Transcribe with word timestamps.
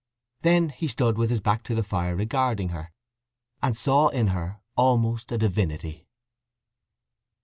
Then 0.41 0.69
he 0.69 0.87
stood 0.87 1.15
with 1.15 1.29
his 1.29 1.41
back 1.41 1.61
to 1.65 1.75
the 1.75 1.83
fire 1.83 2.15
regarding 2.15 2.69
her, 2.69 2.91
and 3.61 3.77
saw 3.77 4.07
in 4.07 4.29
her 4.29 4.59
almost 4.75 5.31
a 5.31 5.37
divinity. 5.37 6.07